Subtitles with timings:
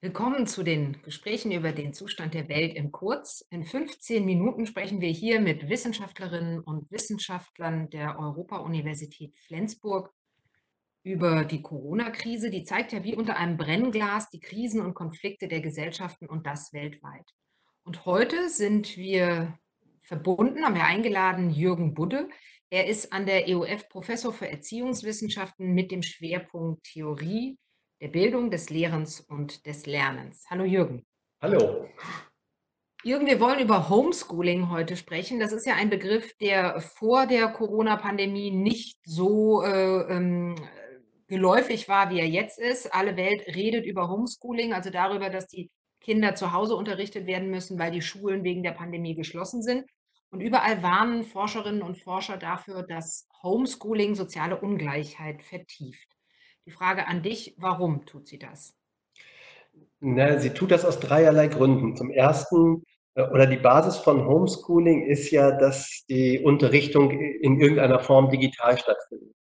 [0.00, 3.44] Willkommen zu den Gesprächen über den Zustand der Welt in Kurz.
[3.50, 10.14] In 15 Minuten sprechen wir hier mit Wissenschaftlerinnen und Wissenschaftlern der Europa-Universität Flensburg
[11.02, 12.48] über die Corona-Krise.
[12.50, 16.72] Die zeigt ja wie unter einem Brennglas die Krisen und Konflikte der Gesellschaften und das
[16.72, 17.34] weltweit.
[17.82, 19.58] Und heute sind wir
[20.02, 22.28] verbunden, haben wir eingeladen Jürgen Budde.
[22.70, 27.58] Er ist an der EUF Professor für Erziehungswissenschaften mit dem Schwerpunkt Theorie
[28.00, 30.46] der Bildung, des Lehrens und des Lernens.
[30.50, 31.04] Hallo Jürgen.
[31.40, 31.88] Hallo.
[33.04, 35.40] Jürgen, wir wollen über Homeschooling heute sprechen.
[35.40, 40.56] Das ist ja ein Begriff, der vor der Corona-Pandemie nicht so äh, ähm,
[41.28, 42.92] geläufig war, wie er jetzt ist.
[42.92, 45.70] Alle Welt redet über Homeschooling, also darüber, dass die
[46.00, 49.84] Kinder zu Hause unterrichtet werden müssen, weil die Schulen wegen der Pandemie geschlossen sind.
[50.30, 56.17] Und überall warnen Forscherinnen und Forscher dafür, dass Homeschooling soziale Ungleichheit vertieft.
[56.68, 58.76] Die Frage an dich, warum tut sie das?
[60.00, 61.96] Na, sie tut das aus dreierlei Gründen.
[61.96, 68.00] Zum ersten, äh, oder die Basis von Homeschooling ist ja, dass die Unterrichtung in irgendeiner
[68.00, 69.34] Form digital stattfindet.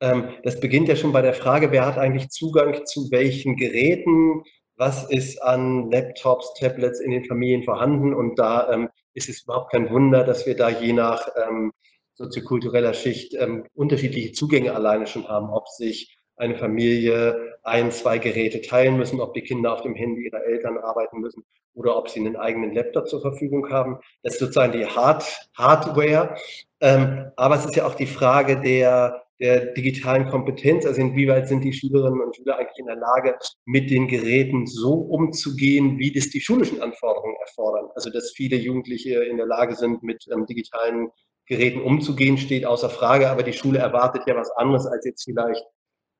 [0.00, 4.42] Ähm, das beginnt ja schon bei der Frage, wer hat eigentlich Zugang zu welchen Geräten,
[4.76, 9.72] was ist an Laptops, Tablets in den Familien vorhanden und da ähm, ist es überhaupt
[9.72, 11.72] kein Wunder, dass wir da je nach ähm,
[12.14, 13.34] soziokultureller Schicht
[13.72, 19.34] unterschiedliche Zugänge alleine schon haben, ob sich eine Familie ein, zwei Geräte teilen müssen, ob
[19.34, 23.08] die Kinder auf dem Handy ihrer Eltern arbeiten müssen oder ob sie einen eigenen Laptop
[23.08, 23.98] zur Verfügung haben.
[24.22, 25.24] Das ist sozusagen die Hard
[25.56, 26.36] Hardware.
[26.80, 31.62] Ähm, aber es ist ja auch die Frage der, der digitalen Kompetenz, also inwieweit sind
[31.62, 36.30] die Schülerinnen und Schüler eigentlich in der Lage, mit den Geräten so umzugehen, wie das
[36.30, 37.88] die schulischen Anforderungen erfordern.
[37.94, 41.10] Also dass viele Jugendliche in der Lage sind, mit ähm, digitalen
[41.46, 45.64] Geräten umzugehen, steht außer Frage, aber die Schule erwartet ja was anderes als jetzt vielleicht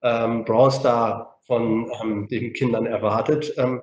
[0.02, 3.52] ähm, Brawl Star von ähm, den Kindern erwartet.
[3.56, 3.82] Ähm,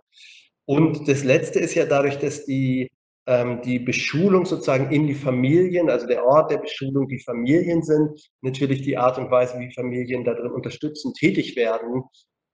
[0.65, 2.91] und das Letzte ist ja dadurch, dass die,
[3.25, 8.30] ähm, die Beschulung sozusagen in die Familien, also der Ort der Beschulung die Familien sind,
[8.42, 12.03] natürlich die Art und Weise, wie Familien darin unterstützen, tätig werden,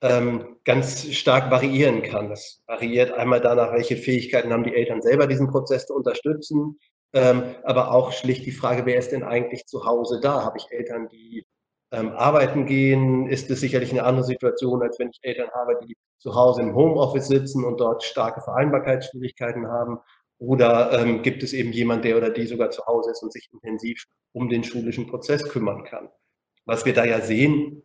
[0.01, 2.29] ähm, ganz stark variieren kann.
[2.29, 6.77] Das variiert einmal danach, welche Fähigkeiten haben die Eltern selber, diesen Prozess zu unterstützen,
[7.13, 10.43] ähm, aber auch schlicht die Frage, wer ist denn eigentlich zu Hause da?
[10.43, 11.45] Habe ich Eltern, die
[11.93, 15.95] ähm, arbeiten gehen, ist es sicherlich eine andere Situation, als wenn ich Eltern habe, die
[16.17, 19.99] zu Hause im Homeoffice sitzen und dort starke Vereinbarkeitsschwierigkeiten haben.
[20.39, 23.47] Oder ähm, gibt es eben jemand, der oder die sogar zu Hause ist und sich
[23.53, 26.09] intensiv um den schulischen Prozess kümmern kann.
[26.65, 27.83] Was wir da ja sehen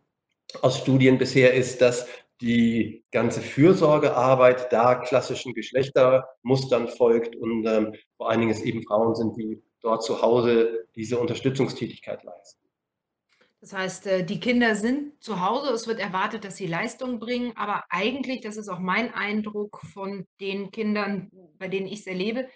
[0.61, 2.07] aus Studien bisher ist, dass
[2.41, 9.13] die ganze Fürsorgearbeit da klassischen Geschlechtermustern folgt und ähm, vor allen Dingen es eben Frauen
[9.13, 12.68] sind, die dort zu Hause diese Unterstützungstätigkeit leisten.
[13.61, 17.51] Das heißt, äh, die Kinder sind zu Hause, es wird erwartet, dass sie Leistung bringen,
[17.57, 22.47] aber eigentlich, das ist auch mein Eindruck von den Kindern, bei denen ich es erlebe,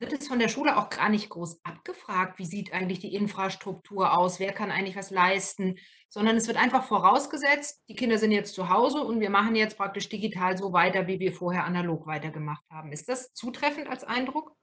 [0.00, 4.16] wird es von der Schule auch gar nicht groß abgefragt, wie sieht eigentlich die Infrastruktur
[4.16, 5.76] aus, wer kann eigentlich was leisten,
[6.08, 9.76] sondern es wird einfach vorausgesetzt, die Kinder sind jetzt zu Hause und wir machen jetzt
[9.76, 12.92] praktisch digital so weiter, wie wir vorher analog weitergemacht haben.
[12.92, 14.56] Ist das zutreffend als Eindruck?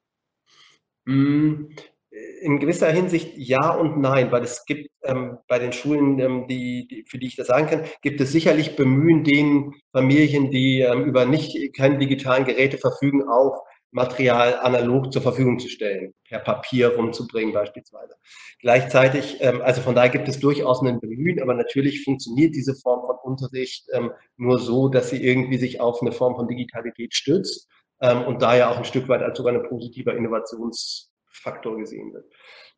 [2.42, 6.88] In gewisser Hinsicht ja und nein, weil es gibt ähm, bei den Schulen, ähm, die,
[6.88, 11.06] die, für die ich das sagen kann, gibt es sicherlich Bemühen, den Familien, die ähm,
[11.06, 16.96] über nicht keine digitalen Geräte verfügen, auch Material analog zur Verfügung zu stellen, per Papier
[16.96, 18.16] rumzubringen beispielsweise.
[18.60, 23.08] Gleichzeitig, ähm, also von daher gibt es durchaus ein Bemühen, aber natürlich funktioniert diese Form
[23.08, 27.68] von Unterricht ähm, nur so, dass sie irgendwie sich auf eine Form von Digitalität stützt
[28.02, 31.10] ähm, und daher auch ein Stück weit als sogar ein positiver Innovations
[31.48, 32.26] Faktor gesehen wird.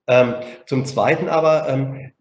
[0.07, 0.35] Ähm,
[0.67, 2.11] zum Zweiten aber ähm,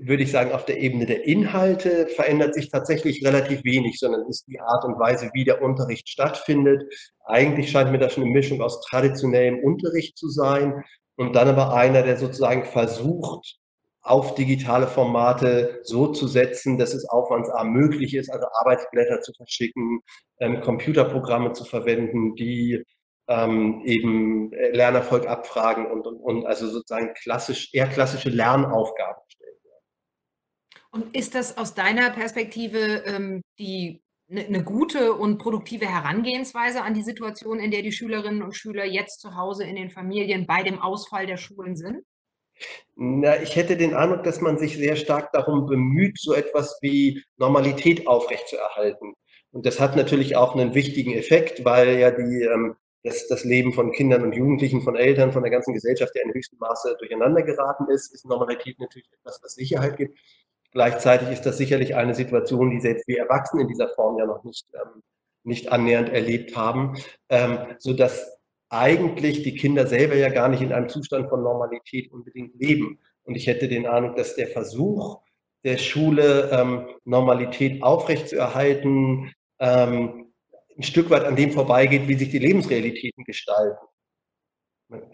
[0.00, 4.46] würde ich sagen, auf der Ebene der Inhalte verändert sich tatsächlich relativ wenig, sondern ist
[4.46, 6.82] die Art und Weise, wie der Unterricht stattfindet.
[7.24, 10.84] Eigentlich scheint mir das schon eine Mischung aus traditionellem Unterricht zu sein
[11.16, 13.58] und dann aber einer, der sozusagen versucht,
[14.02, 20.00] auf digitale Formate so zu setzen, dass es aufwandsarm möglich ist, also Arbeitsblätter zu verschicken,
[20.38, 22.84] ähm, Computerprogramme zu verwenden, die
[23.28, 29.56] ähm, eben äh, Lernerfolg abfragen und, und, und also sozusagen klassisch, eher klassische Lernaufgaben stellen
[30.90, 36.94] Und ist das aus deiner Perspektive ähm, die eine ne gute und produktive Herangehensweise an
[36.94, 40.62] die Situation, in der die Schülerinnen und Schüler jetzt zu Hause in den Familien bei
[40.62, 42.02] dem Ausfall der Schulen sind?
[42.96, 47.22] Na, ich hätte den Eindruck, dass man sich sehr stark darum bemüht, so etwas wie
[47.36, 49.14] Normalität aufrechtzuerhalten.
[49.52, 52.74] Und das hat natürlich auch einen wichtigen Effekt, weil ja die ähm,
[53.06, 56.34] dass das Leben von Kindern und Jugendlichen, von Eltern, von der ganzen Gesellschaft ja in
[56.34, 60.18] höchstem Maße durcheinander geraten ist, ist Normalität natürlich etwas, was Sicherheit gibt.
[60.72, 64.42] Gleichzeitig ist das sicherlich eine Situation, die selbst wir Erwachsene in dieser Form ja noch
[64.42, 65.02] nicht, ähm,
[65.44, 66.98] nicht annähernd erlebt haben,
[67.28, 72.60] ähm, sodass eigentlich die Kinder selber ja gar nicht in einem Zustand von Normalität unbedingt
[72.60, 72.98] leben.
[73.22, 75.20] Und ich hätte den Eindruck, dass der Versuch
[75.64, 80.25] der Schule, ähm, Normalität aufrechtzuerhalten, ähm,
[80.76, 83.84] ein Stück weit an dem vorbeigeht, wie sich die Lebensrealitäten gestalten.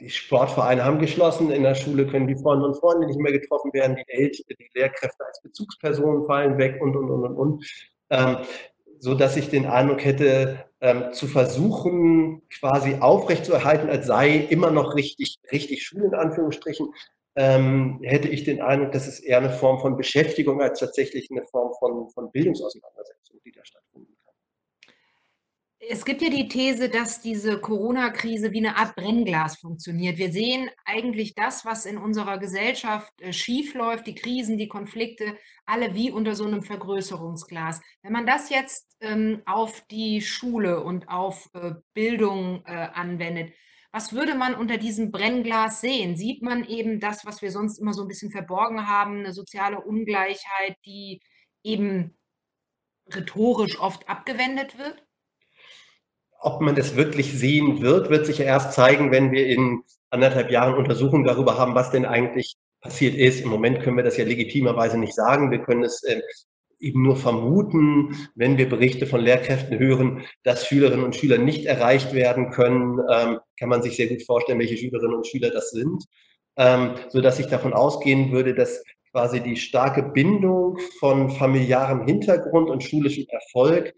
[0.00, 3.72] Die Sportvereine haben geschlossen, in der Schule können die Freunde und Freunde nicht mehr getroffen
[3.72, 7.66] werden, die, Eltern, die Lehrkräfte als Bezugspersonen fallen weg und, und, und, und, und.
[8.10, 8.38] Ähm,
[8.98, 14.94] so dass ich den Eindruck hätte, ähm, zu versuchen, quasi aufrechtzuerhalten, als sei immer noch
[14.94, 16.92] richtig, richtig Schule in Anführungsstrichen,
[17.34, 21.44] ähm, hätte ich den Eindruck, dass es eher eine Form von Beschäftigung als tatsächlich eine
[21.46, 24.34] Form von, von Bildungsauseinandersetzung, die da stattfinden kann.
[25.88, 30.16] Es gibt ja die These, dass diese Corona-Krise wie eine Art Brennglas funktioniert.
[30.16, 35.36] Wir sehen eigentlich das, was in unserer Gesellschaft äh, schiefläuft, die Krisen, die Konflikte,
[35.66, 37.80] alle wie unter so einem Vergrößerungsglas.
[38.02, 43.52] Wenn man das jetzt ähm, auf die Schule und auf äh, Bildung äh, anwendet,
[43.90, 46.16] was würde man unter diesem Brennglas sehen?
[46.16, 49.80] Sieht man eben das, was wir sonst immer so ein bisschen verborgen haben, eine soziale
[49.80, 51.20] Ungleichheit, die
[51.64, 52.16] eben
[53.12, 55.01] rhetorisch oft abgewendet wird?
[56.44, 60.50] Ob man das wirklich sehen wird, wird sich ja erst zeigen, wenn wir in anderthalb
[60.50, 63.40] Jahren Untersuchungen darüber haben, was denn eigentlich passiert ist.
[63.40, 65.50] Im Moment können wir das ja legitimerweise nicht sagen.
[65.50, 66.20] Wir können es äh,
[66.80, 72.12] eben nur vermuten, wenn wir Berichte von Lehrkräften hören, dass Schülerinnen und Schüler nicht erreicht
[72.12, 76.04] werden können, ähm, kann man sich sehr gut vorstellen, welche Schülerinnen und Schüler das sind,
[76.56, 82.68] ähm, so dass ich davon ausgehen würde, dass quasi die starke Bindung von familiarem Hintergrund
[82.68, 83.94] und schulischem Erfolg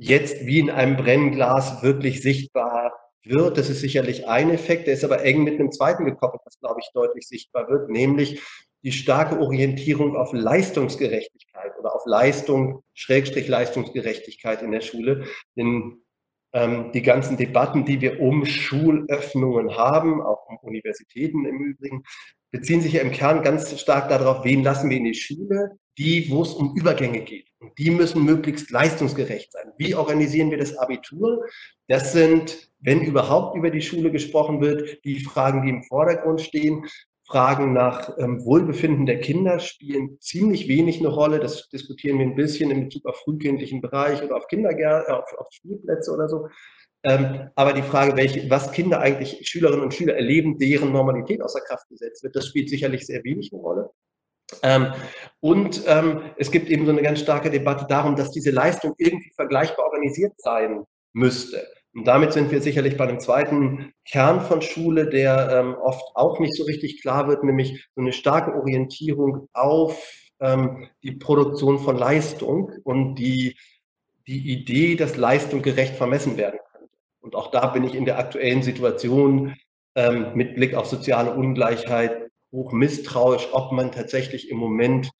[0.00, 2.92] jetzt wie in einem Brennglas wirklich sichtbar
[3.22, 3.58] wird.
[3.58, 6.80] Das ist sicherlich ein Effekt, der ist aber eng mit einem zweiten gekoppelt, was, glaube
[6.80, 8.40] ich, deutlich sichtbar wird, nämlich
[8.82, 15.26] die starke Orientierung auf Leistungsgerechtigkeit oder auf Leistung, Schrägstrich Leistungsgerechtigkeit in der Schule.
[15.54, 16.02] Denn
[16.54, 22.04] ähm, die ganzen Debatten, die wir um Schulöffnungen haben, auch um Universitäten im Übrigen,
[22.50, 26.30] beziehen sich ja im Kern ganz stark darauf, wen lassen wir in die Schule, die,
[26.30, 27.48] wo es um Übergänge geht.
[27.60, 29.72] Und die müssen möglichst leistungsgerecht sein.
[29.76, 31.44] Wie organisieren wir das Abitur?
[31.88, 36.86] Das sind, wenn überhaupt über die Schule gesprochen wird, die Fragen, die im Vordergrund stehen.
[37.26, 41.38] Fragen nach ähm, Wohlbefinden der Kinder spielen ziemlich wenig eine Rolle.
[41.38, 45.46] Das diskutieren wir ein bisschen in Bezug auf frühkindlichen Bereich oder auf Kindergärten, auf, auf
[45.50, 46.48] Spielplätze oder so.
[47.02, 51.60] Ähm, aber die Frage, welche, was Kinder eigentlich, Schülerinnen und Schüler erleben, deren Normalität außer
[51.60, 53.90] Kraft gesetzt wird, das spielt sicherlich sehr wenig eine Rolle.
[54.62, 54.92] Ähm,
[55.40, 59.32] und ähm, es gibt eben so eine ganz starke Debatte darum, dass diese Leistung irgendwie
[59.34, 61.66] vergleichbar organisiert sein müsste.
[61.94, 66.38] Und damit sind wir sicherlich bei einem zweiten Kern von Schule, der ähm, oft auch
[66.38, 70.00] nicht so richtig klar wird, nämlich so eine starke Orientierung auf
[70.40, 73.56] ähm, die Produktion von Leistung und die,
[74.28, 76.94] die Idee, dass Leistung gerecht vermessen werden könnte.
[77.20, 79.56] Und auch da bin ich in der aktuellen Situation
[79.96, 85.10] ähm, mit Blick auf soziale Ungleichheit hoch misstrauisch, ob man tatsächlich im Moment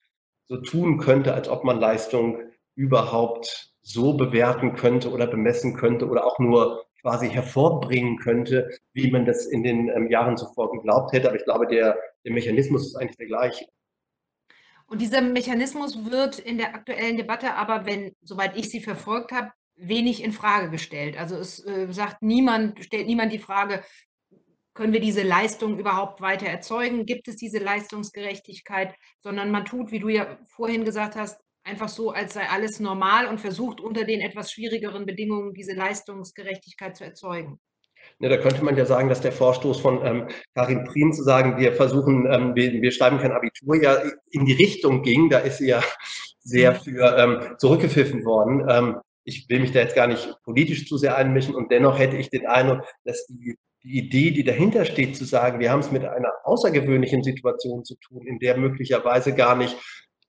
[0.47, 2.39] so tun könnte, als ob man Leistung
[2.75, 9.25] überhaupt so bewerten könnte oder bemessen könnte oder auch nur quasi hervorbringen könnte, wie man
[9.25, 11.27] das in den ähm, Jahren zuvor geglaubt hätte.
[11.27, 13.65] Aber ich glaube, der, der Mechanismus ist eigentlich der gleiche.
[14.87, 19.51] Und dieser Mechanismus wird in der aktuellen Debatte aber, wenn, soweit ich sie verfolgt habe,
[19.77, 21.17] wenig in Frage gestellt.
[21.17, 23.83] Also es äh, sagt niemand, stellt niemand die Frage,
[24.73, 27.05] können wir diese Leistung überhaupt weiter erzeugen?
[27.05, 28.95] Gibt es diese Leistungsgerechtigkeit?
[29.19, 33.27] Sondern man tut, wie du ja vorhin gesagt hast, einfach so, als sei alles normal
[33.27, 37.59] und versucht unter den etwas schwierigeren Bedingungen diese Leistungsgerechtigkeit zu erzeugen.
[38.19, 41.57] Ja, da könnte man ja sagen, dass der Vorstoß von ähm, Karin Prien zu sagen,
[41.57, 44.01] wir versuchen, ähm, wir, wir, schreiben kein Abitur, ja
[44.31, 45.29] in die Richtung ging.
[45.29, 45.83] Da ist sie ja
[46.39, 46.75] sehr mhm.
[46.77, 48.65] für ähm, zurückgepfiffen worden.
[48.69, 52.17] Ähm, ich will mich da jetzt gar nicht politisch zu sehr einmischen und dennoch hätte
[52.17, 55.91] ich den Eindruck, dass die, die Idee, die dahinter steht, zu sagen, wir haben es
[55.91, 59.75] mit einer außergewöhnlichen Situation zu tun, in der möglicherweise gar nicht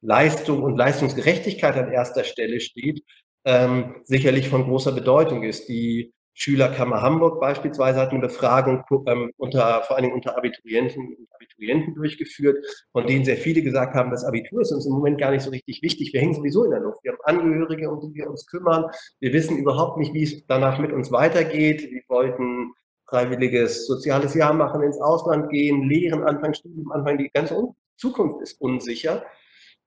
[0.00, 3.02] Leistung und Leistungsgerechtigkeit an erster Stelle steht,
[3.44, 5.68] ähm, sicherlich von großer Bedeutung ist.
[5.68, 11.28] Die Schülerkammer Hamburg beispielsweise hat eine Befragung ähm, unter, vor allen Dingen unter Abiturienten und
[11.34, 12.56] Abiturienten durchgeführt,
[12.92, 15.50] von denen sehr viele gesagt haben, das Abitur ist uns im Moment gar nicht so
[15.50, 16.12] richtig wichtig.
[16.12, 17.04] Wir hängen sowieso in der Luft.
[17.04, 18.86] Wir haben Angehörige, um die wir uns kümmern.
[19.20, 21.82] Wir wissen überhaupt nicht, wie es danach mit uns weitergeht.
[21.82, 22.72] Wir wollten
[23.12, 27.18] freiwilliges soziales Jahr machen, ins Ausland gehen, Lehren anfangen, Studium anfangen.
[27.18, 27.62] Die ganze
[27.98, 29.22] Zukunft ist unsicher.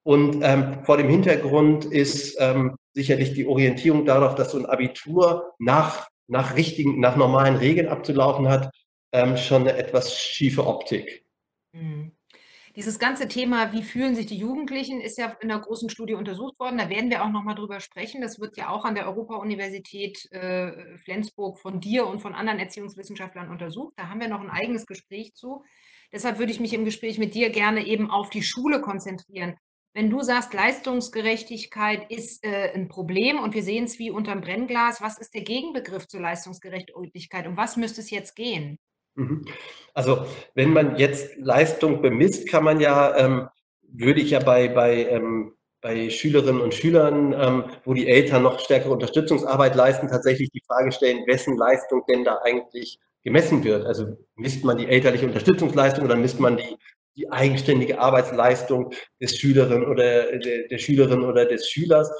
[0.04, 5.56] Und ähm, vor dem Hintergrund ist ähm, sicherlich die Orientierung darauf, dass so ein Abitur
[5.58, 8.70] nach, nach richtigen, nach normalen Regeln abzulaufen hat,
[9.12, 11.26] ähm, schon eine etwas schiefe Optik.
[11.74, 12.15] Mhm.
[12.76, 16.60] Dieses ganze Thema, wie fühlen sich die Jugendlichen, ist ja in einer großen Studie untersucht
[16.60, 16.78] worden.
[16.78, 18.22] Da werden wir auch noch mal drüber sprechen.
[18.22, 23.50] Das wird ja auch an der Europa-Universität äh, Flensburg von dir und von anderen Erziehungswissenschaftlern
[23.50, 23.94] untersucht.
[23.96, 25.64] Da haben wir noch ein eigenes Gespräch zu.
[26.12, 29.56] Deshalb würde ich mich im Gespräch mit dir gerne eben auf die Schule konzentrieren.
[29.94, 35.02] Wenn du sagst, Leistungsgerechtigkeit ist äh, ein Problem und wir sehen es wie unterm Brennglas,
[35.02, 37.48] was ist der Gegenbegriff zur Leistungsgerechtigkeit?
[37.48, 38.78] Um was müsste es jetzt gehen?
[39.16, 39.46] Mhm.
[39.94, 43.48] Also wenn man jetzt Leistung bemisst, kann man ja, ähm,
[43.82, 48.60] würde ich ja bei, bei, ähm, bei Schülerinnen und Schülern, ähm, wo die Eltern noch
[48.60, 53.86] stärkere Unterstützungsarbeit leisten, tatsächlich die Frage stellen, wessen Leistung denn da eigentlich gemessen wird.
[53.86, 56.78] Also misst man die elterliche Unterstützungsleistung oder misst man die
[57.18, 62.12] die eigenständige Arbeitsleistung des Schülerinnen oder der, der Schülerin oder des Schülers.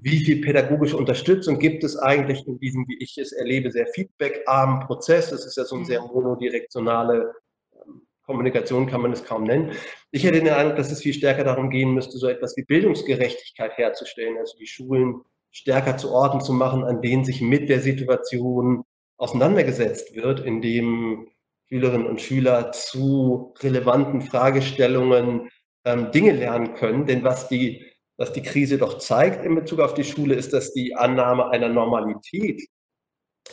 [0.00, 4.80] Wie viel pädagogische Unterstützung gibt es eigentlich in diesem, wie ich es erlebe, sehr feedbackarmen
[4.80, 5.30] Prozess?
[5.30, 7.34] Das ist ja so eine sehr monodirektionale
[7.74, 9.72] ähm, Kommunikation, kann man es kaum nennen.
[10.10, 13.76] Ich hätte den Eindruck, dass es viel stärker darum gehen müsste, so etwas wie Bildungsgerechtigkeit
[13.76, 18.84] herzustellen, also die Schulen stärker zu Orten zu machen, an denen sich mit der Situation
[19.16, 21.28] auseinandergesetzt wird, in dem
[21.68, 25.48] Schülerinnen und Schüler zu relevanten Fragestellungen
[25.84, 27.06] ähm, Dinge lernen können.
[27.06, 27.86] Denn was die,
[28.16, 31.68] was die Krise doch zeigt in Bezug auf die Schule, ist, dass die Annahme einer
[31.68, 32.62] Normalität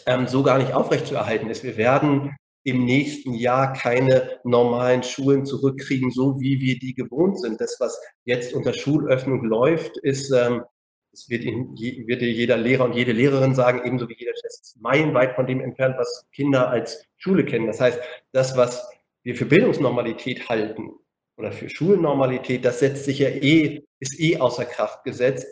[0.05, 1.63] ähm, so gar nicht aufrechtzuerhalten ist.
[1.63, 7.59] Wir werden im nächsten Jahr keine normalen Schulen zurückkriegen, so wie wir die gewohnt sind.
[7.59, 10.63] Das, was jetzt unter Schulöffnung läuft, ist ähm,
[11.11, 15.35] das wird, Ihnen, wird jeder Lehrer und jede Lehrerin sagen, ebenso wie jeder Test meilenweit
[15.35, 17.67] von dem entfernt, was Kinder als Schule kennen.
[17.67, 17.99] Das heißt,
[18.31, 18.87] das, was
[19.23, 20.91] wir für Bildungsnormalität halten
[21.41, 25.47] oder für Schulnormalität, das setzt sich ja eh, ist eh außer Kraft gesetzt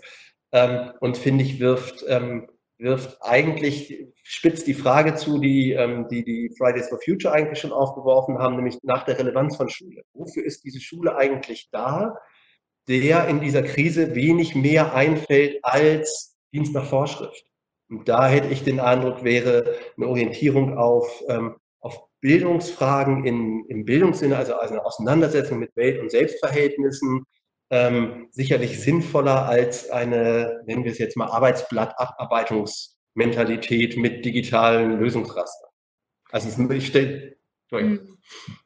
[0.51, 6.23] ähm, und finde ich, wirft, ähm, wirft eigentlich, spitzt die Frage zu, die, ähm, die
[6.23, 10.03] die Fridays for Future eigentlich schon aufgeworfen haben, nämlich nach der Relevanz von Schule.
[10.13, 12.15] Wofür ist diese Schule eigentlich da?
[12.89, 17.45] der in dieser Krise wenig mehr einfällt als Dienst nach Vorschrift.
[17.87, 21.59] Und da hätte ich den Eindruck, wäre eine Orientierung auf, ähm, auf
[22.21, 27.25] Bildungsfragen in, im Bildungssinne, also eine Auseinandersetzung mit Welt- und Selbstverhältnissen,
[27.71, 35.69] ähm, sicherlich sinnvoller als eine, nennen wir es jetzt mal, Arbeitsblattabarbeitungsmentalität mit digitalen Lösungsrastern.
[36.31, 37.38] Also ich stelle.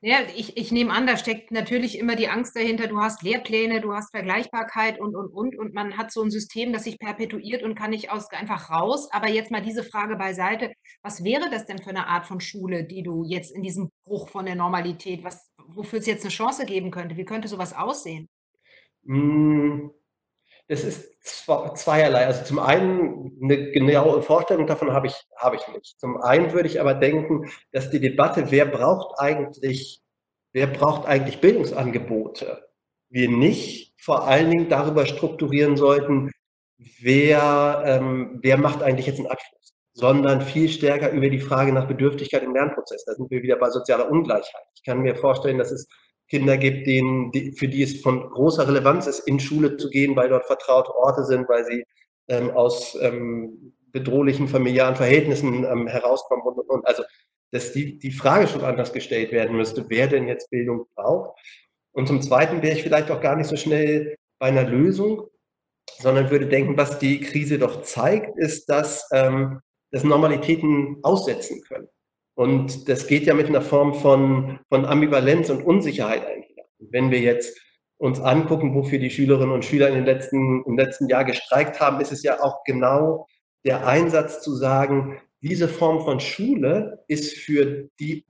[0.01, 3.81] Ja, ich, ich nehme an, da steckt natürlich immer die Angst dahinter, du hast Lehrpläne,
[3.81, 7.63] du hast Vergleichbarkeit und, und, und, und man hat so ein System, das sich perpetuiert
[7.63, 9.09] und kann nicht aus, einfach raus.
[9.11, 12.85] Aber jetzt mal diese Frage beiseite, was wäre das denn für eine Art von Schule,
[12.85, 16.65] die du jetzt in diesem Bruch von der Normalität, was, wofür es jetzt eine Chance
[16.65, 17.17] geben könnte?
[17.17, 18.27] Wie könnte sowas aussehen?
[19.05, 19.91] Hm,
[20.67, 22.25] es ist zweierlei.
[22.25, 25.99] Also zum einen eine genaue Vorstellung davon habe ich, habe ich nicht.
[25.99, 30.01] Zum einen würde ich aber denken, dass die Debatte, wer braucht eigentlich,
[30.53, 32.67] wer braucht eigentlich Bildungsangebote,
[33.09, 36.31] wir nicht vor allen Dingen darüber strukturieren sollten,
[36.99, 41.87] wer, ähm, wer macht eigentlich jetzt einen Abschluss, sondern viel stärker über die Frage nach
[41.87, 43.05] Bedürftigkeit im Lernprozess.
[43.05, 44.63] Da sind wir wieder bei sozialer Ungleichheit.
[44.75, 45.87] Ich kann mir vorstellen, dass es
[46.29, 50.15] Kinder gibt, denen, die, für die es von großer Relevanz ist, in Schule zu gehen,
[50.15, 51.83] weil dort vertraute Orte sind, weil sie
[52.27, 56.87] ähm, aus ähm, bedrohlichen familiären Verhältnissen ähm, herauskommen und, und, und.
[56.87, 57.03] Also,
[57.51, 61.39] dass die, die Frage schon anders gestellt werden müsste, wer denn jetzt Bildung braucht.
[61.91, 65.27] Und zum Zweiten wäre ich vielleicht auch gar nicht so schnell bei einer Lösung,
[65.99, 69.59] sondern würde denken, was die Krise doch zeigt, ist, dass, ähm,
[69.91, 71.87] dass Normalitäten aussetzen können.
[72.35, 76.65] Und das geht ja mit einer Form von, von Ambivalenz und Unsicherheit einher.
[76.79, 77.59] Wenn wir jetzt
[77.97, 82.01] uns angucken, wofür die Schülerinnen und Schüler in den letzten, im letzten Jahr gestreikt haben,
[82.01, 83.27] ist es ja auch genau
[83.65, 88.25] der Einsatz zu sagen, diese Form von Schule ist für die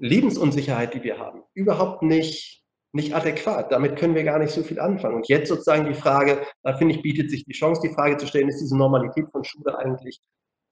[0.00, 3.72] Lebensunsicherheit, die wir haben, überhaupt nicht, nicht adäquat.
[3.72, 5.16] Damit können wir gar nicht so viel anfangen.
[5.16, 8.26] Und jetzt sozusagen die Frage, da finde ich, bietet sich die Chance, die Frage zu
[8.26, 10.20] stellen, ist diese Normalität von Schule eigentlich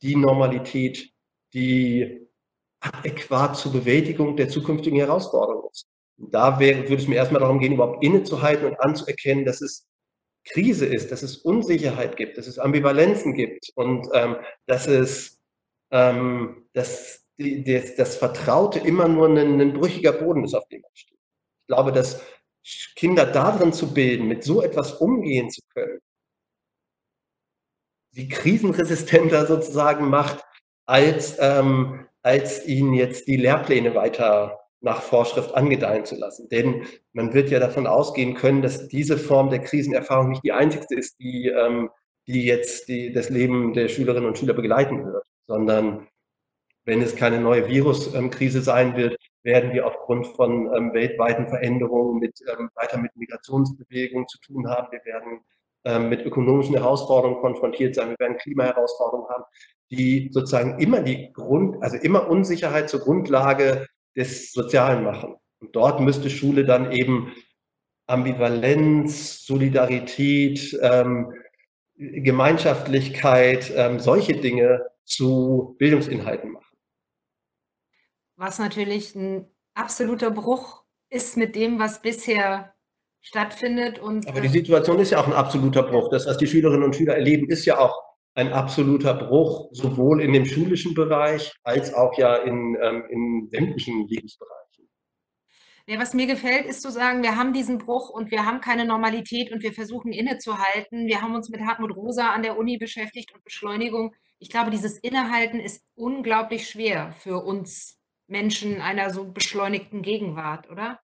[0.03, 1.11] die Normalität,
[1.55, 2.29] die
[2.83, 5.87] adäquat zur Bewältigung der zukünftigen Herausforderungen ist.
[6.19, 9.87] Und da wäre, würde es mir erstmal darum gehen, überhaupt innezuhalten und anzuerkennen, dass es
[10.45, 14.37] Krise ist, dass es Unsicherheit gibt, dass es Ambivalenzen gibt und ähm,
[14.67, 15.41] dass es
[15.93, 20.81] ähm, dass die, das, das Vertraute immer nur ein, ein brüchiger Boden ist, auf dem
[20.81, 21.19] man steht.
[21.61, 22.23] Ich glaube, dass
[22.97, 26.01] Kinder darin zu bilden, mit so etwas umgehen zu können,
[28.11, 30.45] sie krisenresistenter sozusagen macht,
[30.87, 36.49] als ähm, als ihnen jetzt die Lehrpläne weiter nach Vorschrift angedeihen zu lassen.
[36.49, 40.97] Denn man wird ja davon ausgehen können, dass diese Form der Krisenerfahrung nicht die einzigste
[40.97, 41.91] ist, die, ähm,
[42.27, 46.09] die jetzt die, das Leben der Schülerinnen und Schüler begleiten wird, sondern
[46.85, 52.41] wenn es keine neue Viruskrise sein wird, werden wir aufgrund von ähm, weltweiten Veränderungen mit,
[52.53, 54.89] ähm, weiter mit Migrationsbewegungen zu tun haben.
[54.91, 55.41] Wir werden
[55.85, 58.11] mit ökonomischen Herausforderungen konfrontiert sein.
[58.11, 59.45] Wir werden Klimaherausforderungen haben,
[59.91, 63.87] die sozusagen immer die Grund, also immer Unsicherheit zur Grundlage
[64.17, 65.35] des Sozialen machen.
[65.61, 67.33] Und dort müsste Schule dann eben
[68.07, 71.33] Ambivalenz, Solidarität, ähm,
[71.97, 76.77] Gemeinschaftlichkeit, ähm, solche Dinge zu Bildungsinhalten machen.
[78.37, 82.75] Was natürlich ein absoluter Bruch ist mit dem, was bisher
[83.23, 83.99] stattfindet.
[83.99, 86.11] Und, Aber die Situation ist ja auch ein absoluter Bruch.
[86.11, 87.97] Das, was die Schülerinnen und Schüler erleben, ist ja auch
[88.35, 94.07] ein absoluter Bruch, sowohl in dem schulischen Bereich als auch ja in, ähm, in sämtlichen
[94.09, 94.89] Lebensbereichen.
[95.87, 98.85] Ja, was mir gefällt, ist zu sagen, wir haben diesen Bruch und wir haben keine
[98.85, 101.07] Normalität und wir versuchen innezuhalten.
[101.07, 104.15] Wir haben uns mit Hartmut Rosa an der Uni beschäftigt und Beschleunigung.
[104.39, 107.99] Ich glaube, dieses Innehalten ist unglaublich schwer für uns
[108.29, 111.01] Menschen einer so beschleunigten Gegenwart, oder?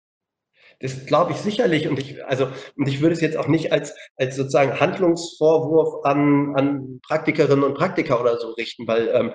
[0.79, 1.87] Das glaube ich sicherlich.
[1.87, 6.55] Und ich, also, und ich würde es jetzt auch nicht als, als sozusagen Handlungsvorwurf an,
[6.55, 9.33] an Praktikerinnen und Praktiker oder so richten, weil ähm,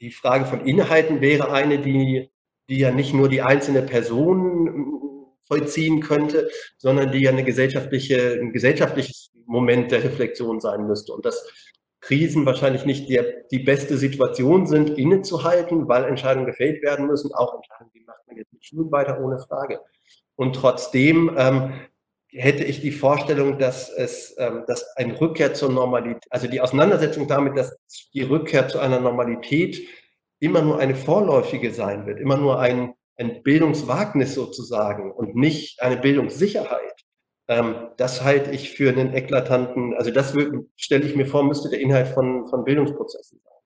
[0.00, 2.30] die Frage von Inhalten wäre eine, die,
[2.68, 5.02] die ja nicht nur die einzelne Person ähm,
[5.46, 11.12] vollziehen könnte, sondern die ja eine gesellschaftliche, ein gesellschaftliches Moment der Reflexion sein müsste.
[11.12, 11.46] Und das
[12.00, 17.54] Krisen wahrscheinlich nicht die, die beste Situation sind, innezuhalten, weil Entscheidungen gefällt werden müssen, auch
[17.54, 19.80] Entscheidungen, wie macht man jetzt mit Schulen weiter, ohne Frage.
[20.42, 21.72] Und trotzdem ähm,
[22.32, 27.28] hätte ich die Vorstellung, dass es, ähm, dass eine Rückkehr zur Normalität, also die Auseinandersetzung
[27.28, 27.78] damit, dass
[28.12, 29.80] die Rückkehr zu einer Normalität
[30.40, 35.96] immer nur eine vorläufige sein wird, immer nur ein, ein Bildungswagnis sozusagen und nicht eine
[35.96, 37.04] Bildungssicherheit.
[37.46, 40.34] Ähm, das halte ich für einen eklatanten, also das
[40.74, 43.61] stelle ich mir vor, müsste der Inhalt von, von Bildungsprozessen sein.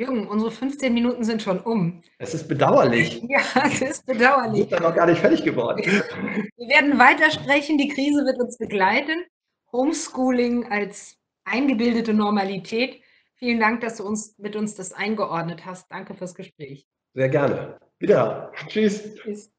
[0.00, 2.00] Jürgen, unsere 15 Minuten sind schon um.
[2.16, 3.22] Es ist bedauerlich.
[3.28, 4.54] Ja, es ist bedauerlich.
[4.54, 5.82] Wir sind dann noch gar nicht fertig geworden.
[6.56, 7.76] Wir werden weitersprechen.
[7.76, 9.24] Die Krise wird uns begleiten.
[9.72, 13.02] Homeschooling als eingebildete Normalität.
[13.34, 15.92] Vielen Dank, dass du uns mit uns das eingeordnet hast.
[15.92, 16.86] Danke fürs Gespräch.
[17.12, 17.78] Sehr gerne.
[17.98, 18.52] Wieder.
[18.68, 19.14] Tschüss.
[19.16, 19.52] Tschüss.